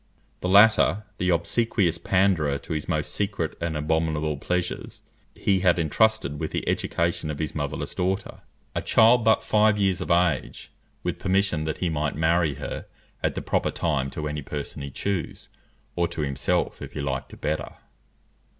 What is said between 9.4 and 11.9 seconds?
five years of age, with permission that he